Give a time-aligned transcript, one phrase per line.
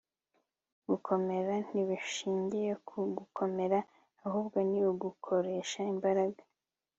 [0.89, 3.79] gukomera ntibishingiye ku gukomera,
[4.25, 6.41] ahubwo ni ugukoresha imbaraga